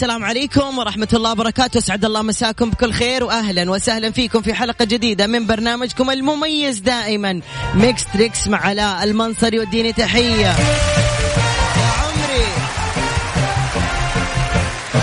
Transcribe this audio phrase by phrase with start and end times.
[0.00, 1.78] السلام عليكم ورحمة الله وبركاته.
[1.78, 7.40] أسعد الله مساكم بكل خير واهلا وسهلا فيكم في حلقة جديدة من برنامجكم المميز دائما.
[7.74, 10.54] Mix Trix مع علاء المنصري والديني تحية.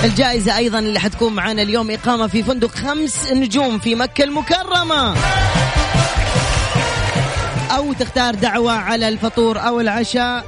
[0.04, 5.16] الجائزة أيضا اللي حتكون معنا اليوم إقامة في فندق خمس نجوم في مكة المكرمة.
[7.72, 10.46] أو تختار دعوة على الفطور أو العشاء.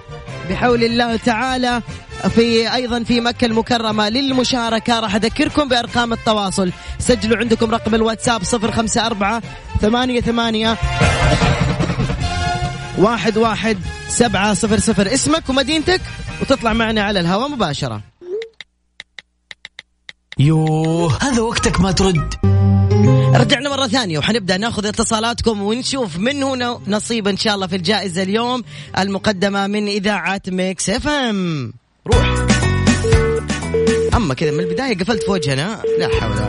[0.50, 1.82] بحول الله تعالى
[2.28, 5.00] في أيضا في مكة المكرمة للمشاركة.
[5.00, 6.72] راح أذكركم بأرقام التواصل.
[7.00, 9.42] سجلوا عندكم رقم الواتساب 054
[9.82, 10.78] ثمانية ثمانية
[12.98, 15.14] واحد واحد سبعة صفر صفر.
[15.14, 16.02] اسمك ومدينتك
[16.42, 18.02] وتطلع معنا على الهواء مباشرة.
[20.40, 22.34] يوه هذا وقتك ما ترد.
[23.36, 28.24] رجعنا مرة ثانية وحنبدأ ناخذ اتصالاتكم ونشوف من هنا نصيب إن شاء الله في الجائزة
[28.24, 28.64] اليوم
[28.98, 31.74] المقدمة من إذاعة Mix FM.
[32.08, 32.46] روح.
[34.16, 35.84] أما كذا من البداية قفلت في وجهنا.
[36.00, 36.48] لا حول ولا.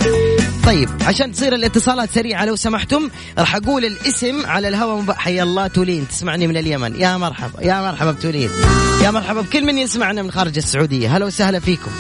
[0.66, 5.12] طيب عشان تصير الاتصالات سريعة لو سمحتم راح أقول الاسم على الهواء مب...
[5.12, 6.08] حيا الله تولين.
[6.08, 7.00] تسمعني من اليمن.
[7.00, 8.50] يا مرحبا يا مرحبا بتولين.
[9.02, 11.16] يا مرحبا بكل من يسمعنا من خارج السعودية.
[11.16, 11.90] هلا وسهلا فيكم.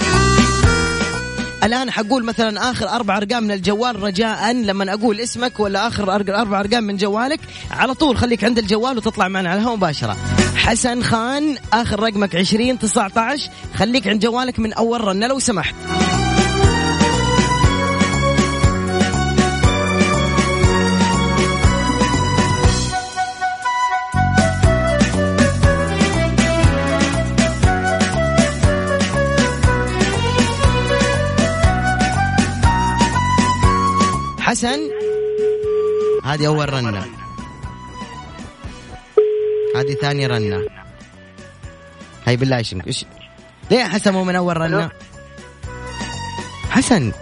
[1.64, 6.60] الآن حقول مثلا آخر أربع أرقام من الجوال رجاء لما أقول اسمك ولا آخر أربع
[6.60, 7.40] أرقام من جوالك
[7.70, 10.16] على طول خليك عند الجوال وتطلع معنا على الهواء مباشرة.
[10.56, 15.74] حسن خان آخر رقمك 20 19 خليك عند جوالك من أول رنه لو سمحت.
[34.60, 34.90] حسن
[36.24, 37.06] هذه أول رنة.
[39.76, 40.60] هذه ثاني رنة.
[42.26, 43.04] هاي بالله يشمك إيش؟
[43.70, 44.90] ليه حسن مو من أول رنة؟
[46.70, 47.12] حسن.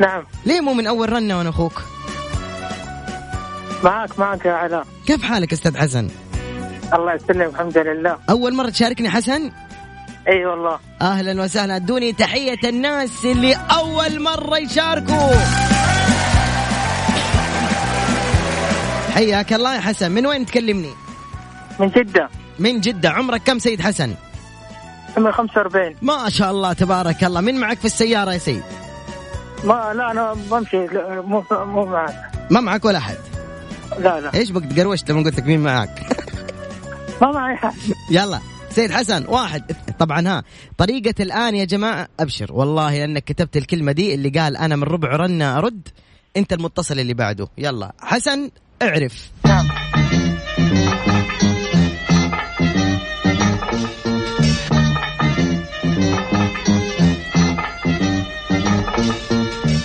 [0.00, 0.24] نعم.
[0.46, 1.82] ليه مو من أول رنة وأنا أخوك؟
[3.84, 4.86] معك معك يا علاء.
[5.06, 6.08] كيف حالك أستاذ حسن؟
[6.94, 8.18] الله يسلمك الحمد لله.
[8.30, 9.52] أول مرة تشاركني حسن؟
[10.28, 10.78] إي والله.
[11.02, 11.76] أهلا وسهلا.
[11.76, 15.99] أدوني تحية الناس اللي أول مرة يشاركوا.
[19.10, 20.12] حياك الله يا حسن.
[20.12, 20.90] من وين تكلمني؟
[21.80, 22.28] من جدة.
[22.58, 23.10] من جدة.
[23.10, 24.14] عمرك كم سيد حسن؟
[25.16, 27.40] عمري 45 ما شاء الله تبارك الله.
[27.40, 28.62] من معك في السيارة يا سيد؟
[29.64, 30.86] ما لا أنا بمشي.
[31.26, 32.30] مو مو معك.
[32.50, 33.16] ما معك ولا أحد؟
[33.98, 34.34] لا لا.
[34.34, 36.06] إيش بك قروشت لما قلت لك مين معك؟
[37.22, 37.74] ما معي حد
[38.10, 38.40] يلا.
[38.70, 39.76] سيد حسن واحد.
[39.98, 40.42] طبعا ها.
[40.78, 42.52] طريقة الآن يا جماعة أبشر.
[42.52, 45.88] والله أنك كتبت الكلمة دي اللي قال أنا من ربع رنة أرد.
[46.36, 47.48] أنت المتصل اللي بعده.
[47.58, 47.92] يلا.
[48.00, 48.50] حسن
[48.82, 49.30] اعرف.
[49.44, 49.68] نعم.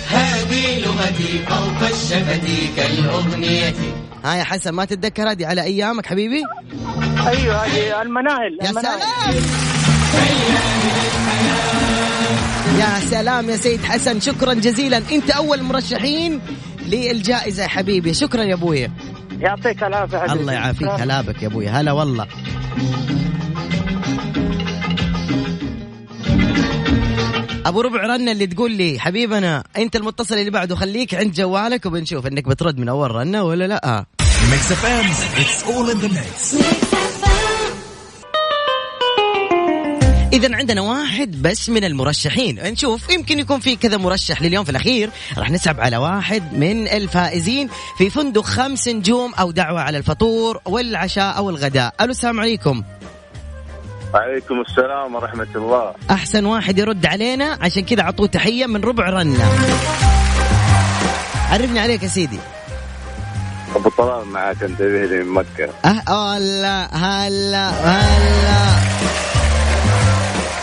[0.08, 3.74] هذه لغتي فوق الشفتي كالأغنية.
[4.24, 6.42] ها يا حسن ما تتذكر هذه على أيامك حبيبي؟
[7.26, 9.00] أيوه هذه المناهل يا المناهل.
[9.00, 9.66] سلام.
[12.80, 15.02] يا سلام يا سيد حسن شكرا جزيلا.
[15.12, 16.40] أنت أول مرشحين
[16.86, 18.14] للجائزة يا حبيبي.
[18.14, 18.92] شكرا يا ابويا
[19.40, 20.40] يعطيك العافية حبيبي.
[20.40, 20.88] الله يعافيك.
[20.88, 22.26] هلابك يا ابويا هلا والله.
[27.66, 32.26] أبو ربع رنه اللي تقول لي حبيبنا أنت المتصل اللي بعده خليك عند جوالك وبنشوف
[32.26, 34.04] إنك بترد من أول رنة ولا لأ.
[34.50, 35.04] Mix FM
[35.40, 36.54] it's all in the mix
[40.32, 42.62] اذا عندنا واحد بس من المرشحين.
[42.62, 45.10] نشوف يمكن يكون في كذا مرشح لليوم في الأخير.
[45.38, 47.68] راح نسحب على واحد من الفائزين
[47.98, 51.94] في فندق خمس نجوم أو دعوة على الفطور والعشاء أو الغداء.
[52.00, 52.82] ألو السلام عليكم.
[54.14, 55.94] عليكم السلام ورحمة الله.
[56.10, 57.58] أحسن واحد يرد علينا.
[57.60, 59.44] عشان كذا عطوه تحية من ربع رنة.
[61.50, 62.38] عرفني عليك يا سيدي.
[63.76, 65.70] أبو طلال معك انتبه لي من مكة.
[65.84, 68.85] أه هلا هلا هلا.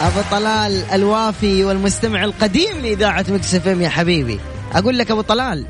[0.04, 4.40] أبو طلال الوافي والمستمع القديم لإذاعة Mix FM يا حبيبي.
[4.74, 5.66] أقول لك أبو طلال.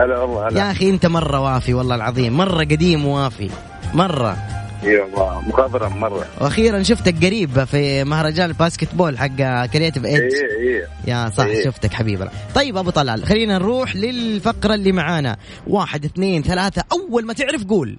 [0.00, 0.58] هلا والله هلا.
[0.58, 2.36] يا أخي أنت مرة وافي والله العظيم.
[2.36, 3.50] مرة قديم ووافي.
[3.94, 4.36] مرة.
[4.84, 6.26] إي والله مخضرم مرة.
[6.40, 10.84] وأخيرا شفتك قريب في مهرجان ال basketball حق Creative إي Edge إي.
[11.06, 11.64] يا صح إيه.
[11.64, 15.36] شفتك حبيبنا طيب أبو طلال خلينا نروح للفقرة اللي معانا.
[15.66, 16.84] واحد اثنين ثلاثة.
[16.92, 17.98] أول ما تعرف قول.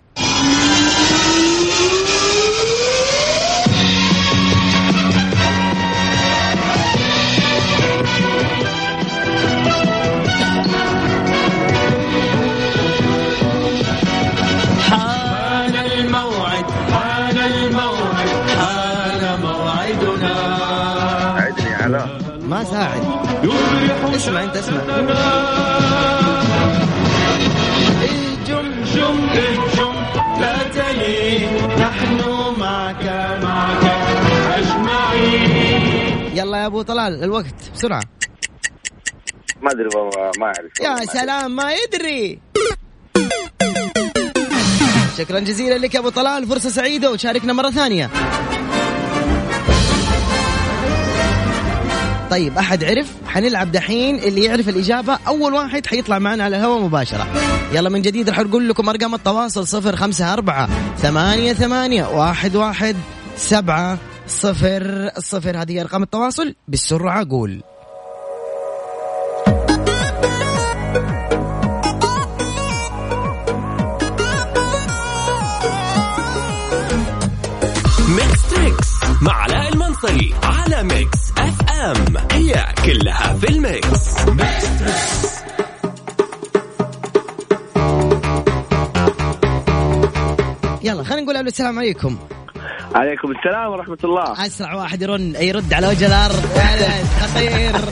[22.66, 23.02] ساعد.
[24.16, 24.82] اسمع انت اسمع.
[28.04, 29.96] الجمجم الجم
[30.42, 31.46] لا تلي
[31.80, 32.20] نحن
[32.60, 33.06] معك
[33.44, 33.84] معك
[34.58, 38.04] أجمعين يلا يا ابو طلال الوقت بسرعة.
[39.62, 42.40] ما أدري والله ما أعرف يا سلام ما يدري.
[45.18, 48.10] شكرا جزيلا لك يا ابو طلال فرصة سعيدة وشاركنا مرة ثانية.
[52.32, 54.20] طيب أحد عرف؟ حنلعب دحين.
[54.20, 57.28] اللي يعرف الإجابة أول واحد حيطلع معنا على الهواء مباشرة.
[57.74, 62.96] يلا من جديد راح نقول لكم أرقام التواصل صفر خمسة أربعة ثمانية ثمانية واحد واحد
[63.38, 65.62] سبعة صفر صفر.
[65.62, 66.56] هذه أرقام التواصل.
[66.68, 67.62] بالسرعة قول.
[78.10, 82.18] Mix Trix مع علاء المنصري على Mix FM.
[82.32, 84.16] هي كلها في ال mix.
[90.84, 92.18] يلا خلينا نقول ألو السلام عليكم.
[92.96, 94.46] عليكم السلام ورحمة الله.
[94.46, 96.46] أسرع واحد يرن يرد على وجه الأرض.
[97.22, 97.76] خطير.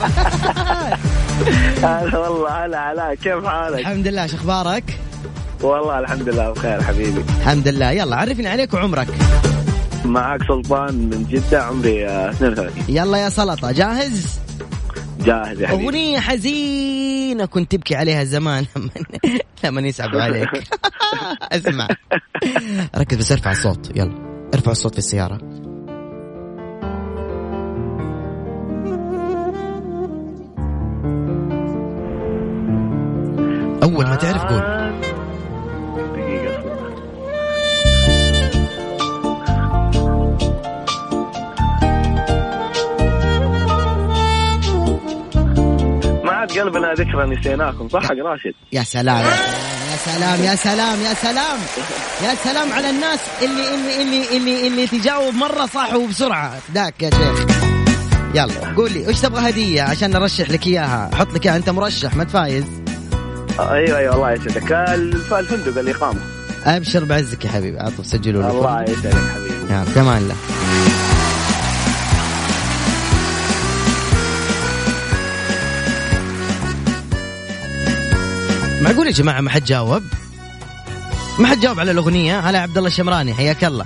[1.84, 4.84] هلا والله هلا علاء كيف حالك؟ الحمد لله شو أخبارك؟
[5.62, 7.24] والله الحمد لله بخير حبيبي.
[7.40, 7.90] الحمد لله.
[7.90, 9.08] يلا عرفني عليك وعمرك.
[10.06, 14.38] معك سلطان من جدة عمري آه، 32 يلا يا سلطة جاهز؟
[15.20, 15.84] جاهز يا حبيبي.
[15.86, 18.66] أغنية حزينة كنت تبكي عليها زمان.
[18.76, 18.90] لما
[19.64, 20.48] لما يسعب عليك.
[21.52, 21.88] اسمع.
[22.96, 23.96] ركز بس ارفع الصوت.
[23.96, 24.14] يلا.
[24.54, 25.38] ارفع الصوت في السيارة.
[33.82, 34.63] أول ما تعرف قول.
[46.64, 51.58] قلبنا ذكرى نسيناكم صح حق راشد؟ يا سلام يا سلام يا سلام يا سلام
[52.24, 56.58] يا سلام على الناس اللي اللي اللي اللي, اللي تجاوب مرة صح وبسرعة.
[56.74, 57.46] ذاك يا شيخ.
[58.34, 62.16] يلا قول لي إيش تبغى هدية عشان نرشح لك إياها؟ أحط لك إياها أنت مرشح
[62.16, 62.64] ما تفايز.
[63.60, 64.72] أيوه أيوه الله يسعدك.
[64.72, 66.20] الف- الفندق الاقامه
[66.64, 69.54] أبشر بعزك يا حبيبي عطف سجلوا الله يسعدك حبيبي.
[69.70, 70.28] يلا في أمان
[78.84, 80.02] معقول يا جماعة ما حد جاوب.
[81.38, 82.40] ما حد جاوب على الأغنية.
[82.40, 83.84] هلا عبد الله الشمراني حياك الله.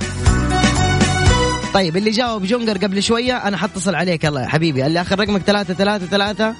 [1.75, 4.87] طيب اللي جاوب جونجر قبل شوية أنا حتصل عليك الله يا حبيبي.
[4.87, 6.55] اللي آخر رقمك ثلاثة ثلاثة ثلاثة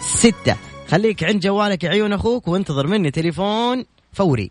[0.00, 0.56] ستة.
[0.90, 4.50] خليك عند جوالك يا عيون أخوك وانتظر مني تليفون فوري.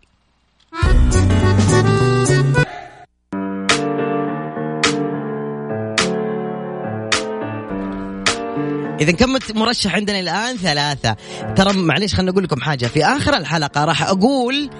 [9.00, 11.16] إذا كم مرشح عندنا الآن؟ ثلاثة.
[11.56, 12.86] ترى معليش خلنا أقول لكم حاجة.
[12.86, 14.70] في آخر الحلقة راح أقول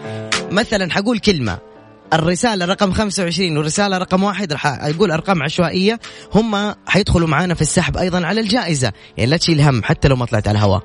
[0.50, 1.58] مثلا حقول كلمة.
[2.12, 6.00] الرسالة رقم 25 والرسالة رقم واحد راح أقول أرقام عشوائية.
[6.34, 8.92] هم حيدخلوا معانا في السحب أيضا على الجائزة.
[9.16, 10.82] يعني لا تشيل هم حتى لو ما طلعت على الهواء.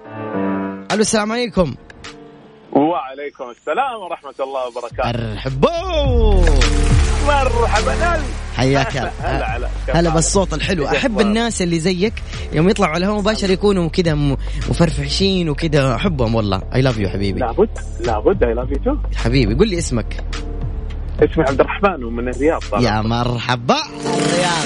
[0.91, 1.75] ألو السلام عليكم.
[2.71, 5.33] وعليكم السلام ورحمة الله وبركاته.
[5.33, 5.71] مرحبا.
[7.27, 8.23] مرحبا.
[8.61, 9.11] حياك هلا
[9.57, 10.87] هلا هلا بالصوت الحلو.
[10.87, 12.13] أحب الناس اللي زيك
[12.53, 14.13] يوم يطلعوا على الهواء مباشر يكونوا كذا
[14.69, 16.61] مفرفشين وكذا أحبهم والله.
[16.75, 17.39] I love you حبيبي.
[17.39, 20.23] لابد لابد I love you حبيبي قول لي اسمك.
[21.19, 22.81] اسمي عبد الرحمن ومن الرياض طبعا.
[22.81, 23.77] يا مرحبا.
[24.05, 24.65] الرياض.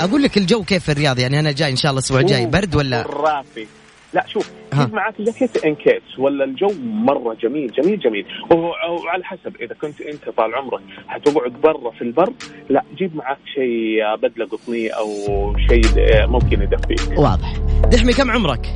[0.00, 2.46] أقول لك الجو كيف في الرياض؟ يعني أنا جاي إن شاء الله الأسبوع الجاي.
[2.46, 3.66] برد ولا؟ رافي
[4.14, 4.50] لا شوف.
[4.74, 8.26] جيب معك جاكيت إن كيس ولا الجو مرة جميل جميل جميل.
[8.50, 12.32] وعلى حسب إذا كنت أنت طال عمرك حتقعد برا في البر
[12.70, 15.06] لا جيب معك شيء آه، بدلة قطنية أو
[15.70, 17.52] شيء آه، ممكن يدفيك واضح.
[17.92, 18.66] دحمي كم عمرك؟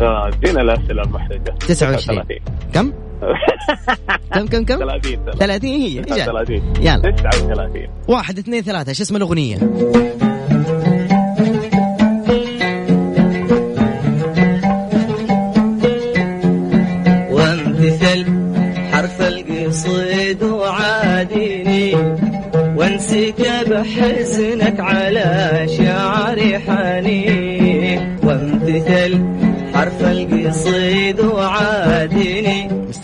[0.00, 1.54] آه، ادينا الأسئلة المحرجة.
[1.58, 2.22] 29
[2.74, 2.92] كم؟
[4.34, 6.24] كم كم كم؟ 30 30 هي إجابة.
[6.44, 7.10] 30 يلا.
[7.10, 8.92] 39 واحد اثنين ثلاثة.
[8.92, 9.56] شو اسم الأغنية؟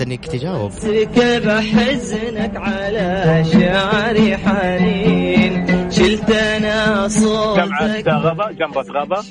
[0.02, 0.72] مستنيك تجاوب.
[0.72, 5.90] وانسك بحزنك على شعري حنين.
[5.90, 9.24] شلت أنا جمعة صوتك غضا جمرة غضا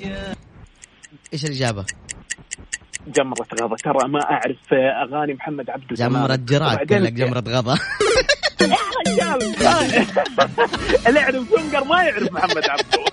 [1.34, 1.86] إيش الإجابة؟
[3.08, 6.36] جمرة غضا ترى ما أعرف أغاني محمد عبده جمرة.
[6.36, 7.78] جراد قال لك جمرة غضا
[9.08, 9.44] رجال
[11.08, 13.04] اللي يعرف سنقر ما يعرف محمد عبده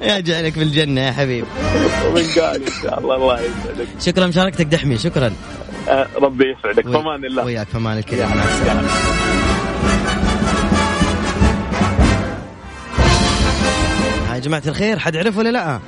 [0.00, 1.44] يا جعلك في الجنة يا حبيب.
[2.06, 3.88] ومن قال إن شاء الله الله يسعدك.
[4.00, 4.98] شكرا مشاركتك دحمي.
[4.98, 5.32] شكرا.
[6.16, 6.84] ربي يسعدك.
[6.84, 7.44] فمان الله.
[7.44, 8.44] وياك فمان الكريم يا مع
[14.40, 15.80] جماعة الخير حد عرف ولا لا؟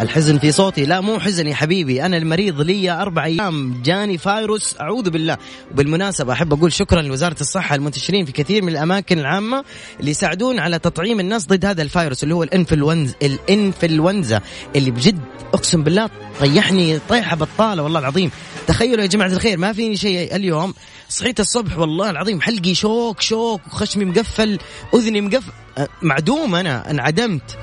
[0.00, 0.84] الحزن في صوتي.
[0.84, 3.82] لا مو حزن يا حبيبي أنا المريض لي أربع أيام.
[3.82, 5.36] جاني فايروس أعوذ بالله.
[5.72, 9.64] وبالمناسبة أحب أقول شكرا لوزارة الصحة المنتشرين في كثير من الأماكن العامة
[10.00, 14.40] اللي يساعدون على تطعيم الناس ضد هذا الفيروس اللي هو الإنفلونزا الإنفلونزا
[14.76, 15.20] اللي بجد
[15.54, 18.30] أقسم بالله طيحني طيحة بطالة والله العظيم.
[18.66, 20.74] تخيلوا يا جماعة الخير ما فيني شيء اليوم.
[21.08, 24.58] صحيت الصبح والله العظيم حلقي شوك شوك وخشمي مقفل
[24.94, 27.58] أذني مقفل أه، معدوم أنا انعدمت.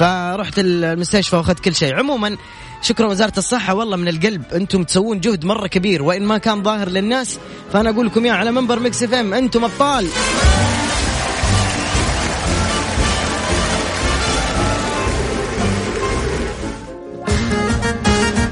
[0.00, 1.94] فرحت المستشفى واخذت كل شيء.
[1.94, 2.36] عموما
[2.82, 3.74] شكرا وزارة الصحة.
[3.74, 6.02] والله من القلب أنتم تسوون جهد مرة كبير.
[6.02, 7.38] وإن ما كان ظاهر للناس
[7.72, 9.34] فأنا أقول لكم اياه على منبر Mix FM.
[9.34, 10.08] أنتم أبطال.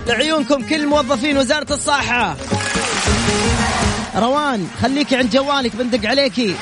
[0.06, 2.36] لعيونكم كل موظفين وزارة الصحة.
[4.16, 6.54] روان خليكي عند جوالك بندق عليكي.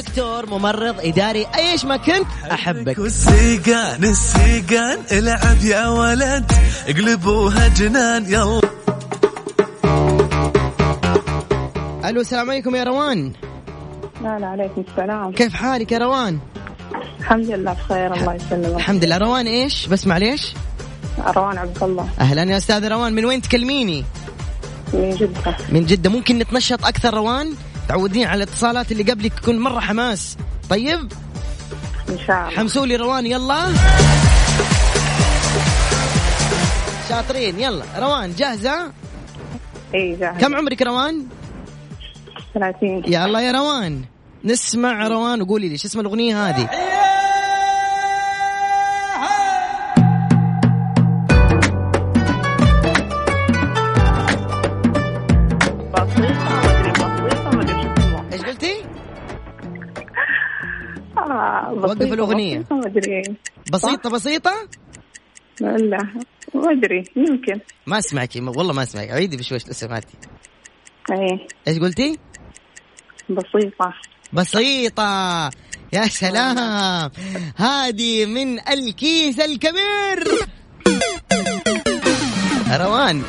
[0.00, 2.98] دكتور ممرض إداري أيش ما كنت أحبك.
[2.98, 6.52] والسيقان السيقان العب يا ولد
[6.88, 8.60] اقلبوها جنان يلا.
[12.08, 13.32] ألو السلام عليكم يا روان.
[14.22, 15.32] لا لا عليكم السلام.
[15.32, 16.38] كيف حالك يا روان؟
[17.20, 18.76] الحمد لله بخير الله يسلمك.
[18.76, 19.18] الحمد لله.
[19.18, 20.54] روان إيش؟ بس معليش.
[21.36, 22.08] روان عبد الله.
[22.20, 23.12] أهلا يا أستاذ روان.
[23.12, 24.04] من وين تكلميني؟
[24.94, 25.56] من جدة.
[25.68, 26.10] من جدة.
[26.10, 27.54] ممكن نتنشط أكثر روان؟
[27.88, 30.36] تعودين على الاتصالات اللي قبلك تكون مرة حماس.
[30.70, 31.12] طيب؟
[32.08, 32.56] إن شاء الله.
[32.56, 33.74] حمسوا لي روان يلا.
[37.08, 37.84] شاطرين يلا.
[37.98, 38.92] روان جاهزة؟
[39.94, 41.26] إي جاهز كم عمرك روان؟
[42.54, 44.04] 30 يا الله يا روان.
[44.44, 46.87] نسمع روان وقولي لي شو اسم الأغنية هذه؟
[61.88, 62.58] وقف بسيطة، الأغنية.
[62.58, 63.22] بسيطة ما أدري.
[63.72, 64.68] بسيطة بسيطة؟
[65.60, 65.98] لا
[66.54, 69.10] ما أدري يمكن ما أسمعك والله ما أسمعك.
[69.10, 70.16] عيدي بشويش لو سمعتي.
[71.12, 72.18] اي إيش قلتي؟
[73.30, 73.94] بسيطة.
[74.32, 75.50] بسيطة.
[75.92, 77.10] يا سلام.
[77.56, 80.24] هذه من الكيس الكبير.
[82.70, 83.22] روان.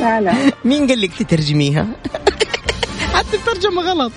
[0.00, 0.52] لا لا.
[0.64, 1.86] مين قال لك تترجميها؟
[3.16, 4.12] حتى الترجمة غلط.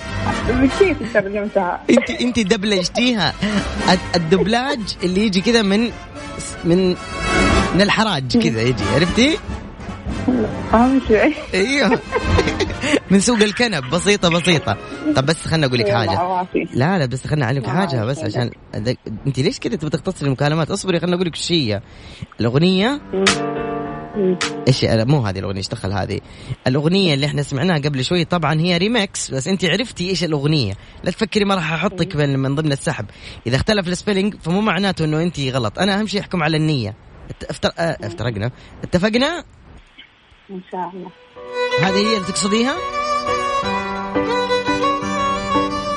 [0.80, 3.34] كيف ترجمتها؟ انت انت دبلجتيها.
[3.90, 5.92] الد- الدبلاج اللي يجي كذا من
[6.64, 6.90] من
[7.76, 9.38] من الحراج كذا يجي عرفتي؟
[10.74, 11.20] امشي
[11.54, 12.00] أيوه.
[13.12, 14.78] من سوق الكنب بسيطة بسيطة.
[15.16, 16.10] طب بس خلنا أقول لك حاجة.
[16.20, 16.68] عوافي.
[16.74, 18.20] لا لا بس خلنا اعلمك أعرف بس.
[18.20, 18.52] عشان.
[19.28, 21.82] أنت ليش كذا تبغى تختصري المكالمات؟ اصبري خلنا أقول لك إيش هي
[22.40, 23.02] الاغنية
[24.68, 26.20] إيش؟ مو هذه الأغنية إيش دخل هذه؟
[26.68, 30.74] الأغنية اللي إحنا سمعناها قبل شوي طبعا هي ريمكس بس أنت عرفتي إيش الأغنية.
[31.04, 33.06] لا تفكري ما راح أحطك من, من ضمن السحب.
[33.48, 35.80] إذا اختلف ال spelling فمو معناته إنه أنت غلط.
[35.80, 36.96] أنا أهم شيء أحكم على النية.
[37.30, 37.70] ات- افتر...
[37.80, 38.52] آه، افترقنا.
[38.84, 39.44] اتفقنا؟
[40.52, 41.12] إن شاء الله.
[41.82, 42.76] هذه هي اللي تقصديها؟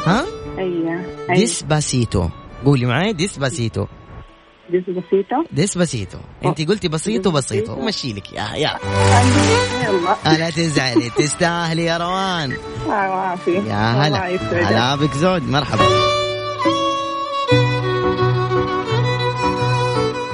[0.06, 0.24] ها؟
[0.58, 1.34] أيوه أيوه.
[1.34, 2.28] ديسباسيتو.
[2.64, 3.86] قولي معي ديسباسيتو.
[4.70, 8.78] بسيطة ديسباسيتو انت قلتي بسيطو بسيطو مشي لك يا يا
[9.84, 14.54] يلا لا تزعلي تستاهلي يا روان يا الله هلا يسعدك.
[14.54, 15.84] هلا بك زود مرحبا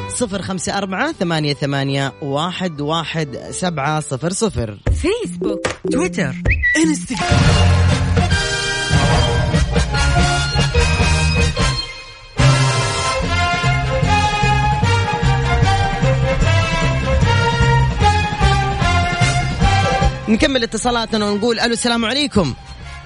[0.08, 4.78] صفر خمسة أربعة ثمانية ثمانية واحد واحد سبعة صفر صفر.
[4.86, 6.34] فيسبوك تويتر
[6.76, 7.78] انستغرام
[20.28, 22.54] نكمل اتصالاتنا ونقول ألو السلام عليكم.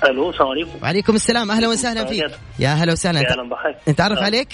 [0.05, 0.71] ألو السلام عليكم.
[0.83, 1.50] وعليكم السلام.
[1.50, 2.31] أهلا وسهلا فيك.
[2.59, 3.21] يا هلا وسهلا.
[3.21, 4.49] أهلا بحضرتك نتعرف عليك؟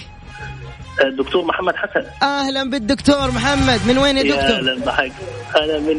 [1.05, 2.07] الدكتور محمد حسن.
[2.23, 3.81] أهلا بالدكتور محمد.
[3.87, 5.13] من وين يا دكتور؟ أهلا بحضرتك
[5.57, 5.97] أنا من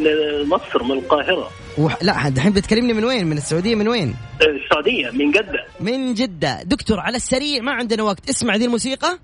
[0.50, 1.50] مصر من القاهرة.
[1.78, 1.98] وح...
[2.02, 5.66] لا دحين بتكلمني من وين؟ من السعودية من وين؟ السعودية من جدة.
[5.80, 6.64] من جدة.
[6.64, 8.30] دكتور على السريع ما عندنا وقت.
[8.30, 9.20] اسمع ذي الموسيقى.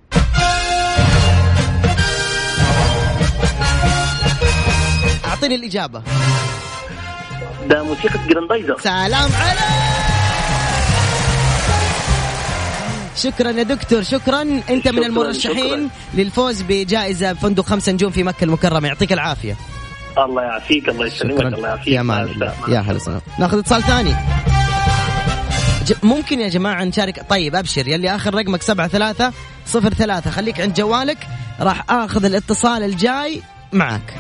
[5.25, 6.03] أعطيني الإجابة.
[7.69, 8.79] ده موسيقى جراندايزر.
[8.79, 9.60] سلام عليك.
[13.17, 14.41] شكرا يا دكتور شكرا.
[14.41, 15.89] أنت من شكراً، المرشحين شكراً.
[16.13, 18.88] للفوز بجائزة فندق خمسة نجوم في مكة المكرمة.
[18.88, 19.55] يعطيك العافية.
[20.17, 21.87] الله يعافيك الله يسلمك الله يعافيك.
[21.87, 24.16] يا مان يا هلا وسهلا ناخذ اتصال ثاني.
[26.03, 27.87] ممكن يا جماعة نشارك؟ طيب أبشر.
[27.87, 29.33] يلي آخر رقمك سبعة ثلاثة
[29.66, 30.31] صفر ثلاثة.
[30.31, 31.18] خليك عند جوالك.
[31.59, 33.42] راح آخذ الاتصال الجاي
[33.74, 34.13] معك.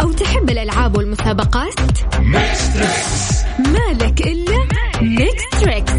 [0.00, 1.74] أو تحب الألعاب والمسابقات؟
[3.58, 4.66] مالك إلا
[5.02, 5.92] ميكس تريكس.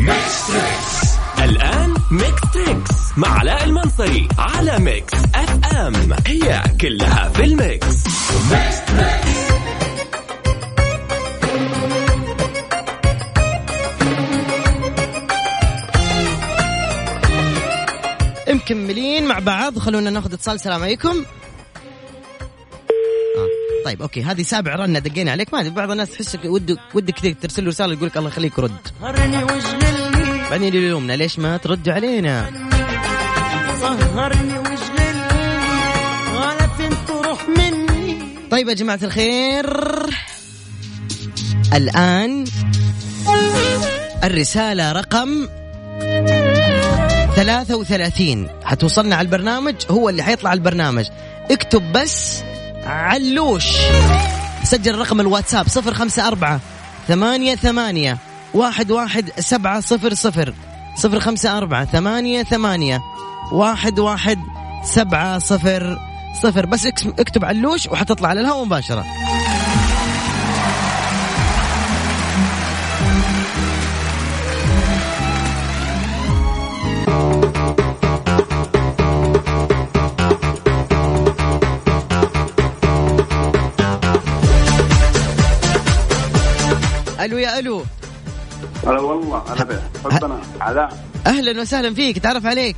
[1.43, 5.93] الآن ميكس تريكس مع علاء المنصري على ميكس أف أم.
[6.27, 8.03] هي كلها في الميكس.
[18.47, 19.79] مكملين مع بعض.
[19.79, 20.55] خلونا ناخذ اتصال.
[20.55, 21.23] السلام عليكم.
[23.85, 25.53] طيب أوكي هذه سابع رنه دقينا عليك.
[25.53, 28.87] ما أدري بعض الناس تحسك ودك ودك ترسل له رسالة يقول لك الله يخليك رد.
[30.51, 32.49] بعدين يلومنا ليش ما تردوا علينا؟
[33.81, 34.57] سهرني
[36.35, 36.69] ولا
[37.07, 38.17] تروح مني.
[38.51, 39.65] طيب يا جماعة الخير
[41.73, 42.45] الآن
[44.23, 45.47] الرسالة رقم
[47.35, 51.05] 33 حتوصلنا على البرنامج هو اللي حيطلع على البرنامج.
[51.51, 52.43] اكتب بس
[52.85, 53.77] علوش.
[54.63, 56.59] سجل رقم الواتساب 054
[57.07, 58.17] ثمانية ثمانية
[58.53, 60.53] واحد واحد سبعة صفر صفر
[60.95, 63.01] صفر خمسة أربعة ثمانية ثمانية
[63.51, 64.39] واحد واحد
[64.83, 65.97] سبعة صفر
[66.43, 66.65] صفر.
[66.65, 66.85] بس
[67.19, 69.05] اكتب علوش وحتطلع على الهواء مباشرة.
[87.25, 87.83] ألو يا ألو.
[88.87, 91.05] هلا والله هلا به حبنا علاء.
[91.27, 92.75] أهلا وسهلا فيك تعرف عليك.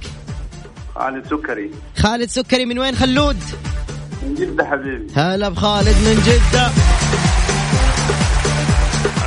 [0.96, 1.72] خالد سكري.
[1.98, 3.38] خالد سكري من وين؟ خلود.
[4.24, 5.08] من جدة حبيبي.
[5.16, 6.72] هلا بخالد من جدة.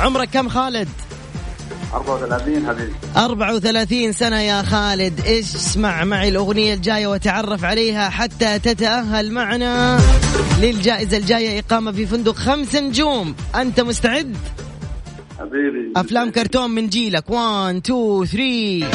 [0.01, 0.87] عمرك كم خالد؟
[1.93, 2.93] 34 حبيبي.
[3.17, 5.21] 34 سنة يا خالد.
[5.25, 9.99] اسمع معي الأغنية الجاية وتعرف عليها حتى تتأهل معنا
[10.59, 13.35] للجائزة الجاية إقامة في فندق خمس نجوم.
[13.55, 14.37] أنت مستعد؟
[15.41, 15.93] حبيبي.
[15.95, 17.29] أفلام كرتون من جيلك.
[17.29, 18.85] 1 2 3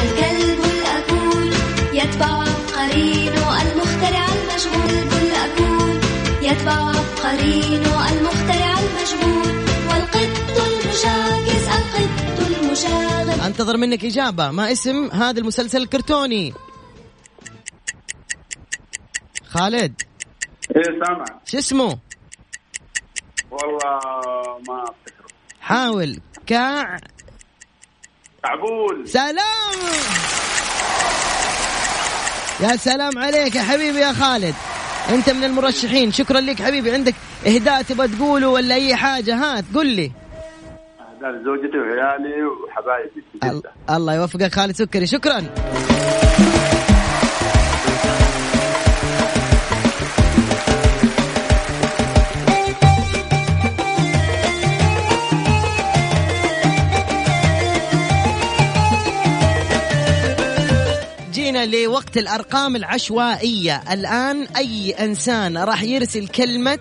[0.00, 1.52] الكلب الأكول
[1.92, 2.44] يتبع
[2.76, 5.96] قرينه المخترع المشغول الأكول
[6.42, 6.92] يتبع
[7.24, 9.54] قرينه المخترع المشغول
[9.88, 13.40] والقط المشاكس القط المشاغب.
[13.46, 14.50] أنتظر منك إجابة.
[14.50, 16.54] ما اسم هذا المسلسل الكرتوني؟
[19.54, 20.02] خالد.
[20.76, 21.24] إيه سامع.
[21.46, 21.98] شو اسمه؟
[23.50, 23.98] والله
[24.68, 25.24] ما افتكر
[25.60, 26.20] حاول.
[26.46, 26.98] كاع
[28.44, 29.08] عقول.
[29.08, 29.78] سلام.
[32.60, 34.54] يا سلام عليك يا حبيبي يا خالد.
[35.10, 36.12] أنت من المرشحين.
[36.12, 36.90] شكرا لك حبيبي.
[36.92, 37.14] عندك
[37.46, 40.12] إهداء تبغى تقوله ولا أي حاجة؟ هات قل لي.
[41.00, 43.62] أهداء لزوجتي وعيالي وحبايبي.
[43.90, 45.06] الله يوفقك خالد سكري.
[45.06, 45.44] شكرا.
[61.54, 63.82] جينا لوقت الأرقام العشوائية.
[63.92, 66.78] الآن أي إنسان راح يرسل كلمة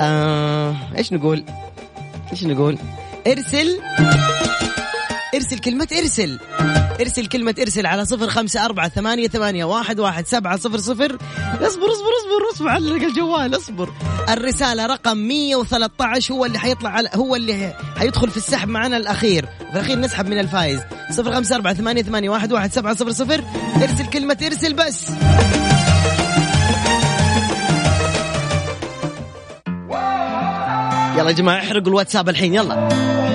[0.00, 1.44] آه إيش نقول؟
[2.32, 2.78] إيش نقول؟
[3.26, 3.80] ارسل
[5.40, 6.38] ارسل كلمة ارسل.
[7.00, 11.18] ارسل كلمة ارسل على صفر خمسة أربعة ثمانية, ثمانية واحد, واحد سبعة صفر صفر.
[11.60, 13.92] اصبر اصبر اصبر اصبر علق الجوال اصبر.
[14.28, 19.46] الرسالة رقم 113 هو اللي حيطلع على هو اللي حيدخل في السحب معنا الأخير.
[19.46, 20.80] في الأخير نسحب من الفايز.
[21.10, 23.44] صفر خمسة أربعة ثمانية, ثمانية واحد, واحد سبعة صفر صفر.
[23.82, 25.06] ارسل كلمة ارسل بس.
[31.18, 33.29] يلا يا جماعة احرقوا الواتساب الحين يلا.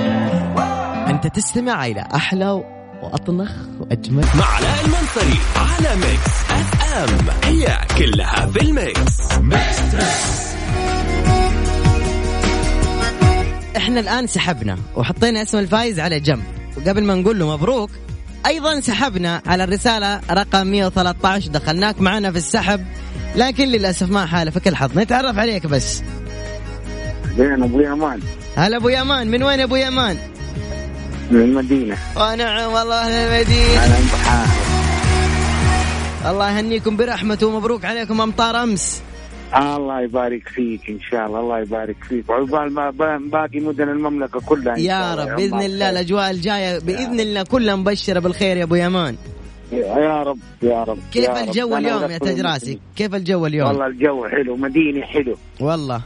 [1.25, 2.63] أنت تستمع إلى أحلى
[3.01, 4.25] وأطنخ وأجمل.
[4.35, 10.05] مع علاء المنصري على ميكس اف ام هي كلها في الميكس ميكس
[13.77, 16.43] إحنا الآن سحبنا وحطينا اسم الفايز على جنب.
[16.77, 17.89] وقبل ما نقول له مبروك
[18.45, 22.85] أيضا سحبنا على الرسالة رقم 113 دخلناك معنا في السحب
[23.35, 24.67] لكن للأسف ما حالفك.
[24.67, 26.03] الحظ نتعرف عليك بس.
[27.37, 28.19] زين أبو يمان
[28.57, 30.17] هلا أبو يمان من وين أبو يمان
[31.31, 31.97] من المدينة.
[32.17, 34.65] ونعم والله المدينة أنا بحاول
[36.31, 39.01] الله يهنيكم برحمته ومبروك عليكم أمطار أمس.
[39.55, 42.29] الله يبارك فيك إن شاء الله الله يبارك فيك.
[42.29, 45.15] وعقبال ما با- باقي مدن المملكة كلها يا.
[45.15, 45.89] رب بإذن الله خير.
[45.93, 49.15] الأجواء الجاية بإذن الله كلها مبشرة بالخير يا أبو يمان
[49.71, 51.37] يا رب يا رب كيف يا رب.
[51.47, 52.79] الجو أنا اليوم يا تاج راسي.
[52.95, 55.37] كيف الجو اليوم؟ والله الجو حلو مديني حلو.
[55.59, 56.01] والله.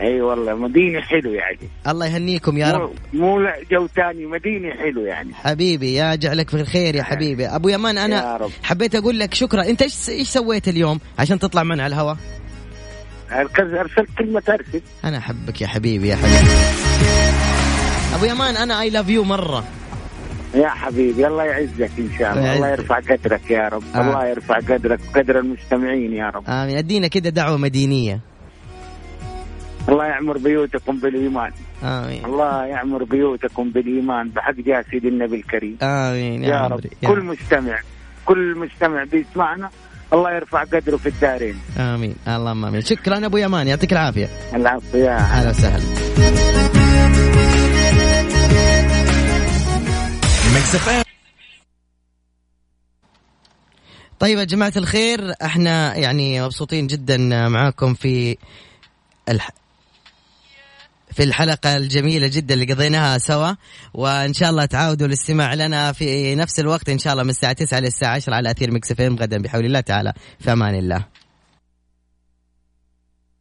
[0.00, 1.58] اي والله مديني حلو يعني.
[1.88, 2.80] الله يهنيكم يا رب.
[3.12, 5.34] مو- مو لا جو ثاني مديني حلو يعني.
[5.34, 7.46] حبيبي يا جعلك في الخير يا حبيبي.
[7.46, 8.50] أبو يمان يا أنا رب.
[8.62, 9.62] حبيت أقول لك شكرا.
[9.64, 12.16] أنت إيش إيش سويت اليوم عشان تطلع معنا على الهواء
[13.32, 14.80] أرسلت كلمة أرسل.
[15.04, 16.50] أنا أحبك يا حبيبي يا حبيبي.
[18.14, 19.64] أبو يمان أنا اي لاف يو مرة.
[20.54, 22.56] يا حبيبي الله يعزك إن شاء الله.
[22.56, 22.68] الله.
[22.68, 23.82] يرفع قدرك يا رب.
[23.94, 24.00] آه.
[24.00, 26.44] الله يرفع قدرك وقدر المستمعين يا رب.
[26.48, 28.20] امين ادينا كده دعوة مدينية.
[29.88, 31.52] الله يعمر بيوتكم بالإيمان.
[31.82, 32.24] آمين.
[32.24, 35.78] الله يعمر بيوتكم بالإيمان بحق جاه سيد النبي الكريم.
[35.82, 36.84] آمين يا, يا رب.
[37.02, 37.80] يا كل مستمع
[38.24, 39.70] كل مستمع بيسمعنا
[40.12, 41.58] الله يرفع قدره في الدارين.
[41.78, 42.14] آمين.
[42.28, 42.80] اللهم آمين.
[42.80, 44.28] شكرا أبو يمان يعطيك العافية.
[44.54, 45.84] العفو يا أهلا وسهلا.
[54.18, 58.36] طيب يا جماعة الخير إحنا يعني مبسوطين جدا معاكم في
[59.28, 59.50] الح...
[61.12, 63.52] في الحلقة الجميلة جدا اللي قضيناها سوا.
[63.94, 66.88] وإن شاء الله تعاودوا الاستماع لنا في نفس الوقت.
[66.88, 70.12] إن شاء الله من الساعة 9 للساعة 10 على أثير مكس غدا بحول الله تعالى.
[70.40, 71.19] في أمان الله.